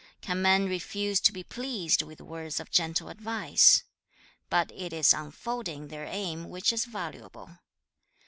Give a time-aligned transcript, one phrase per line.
[0.19, 3.83] Can men refuse to be pleased with words of gentle advice?
[4.49, 7.59] But it is unfolding their aim which is valuable.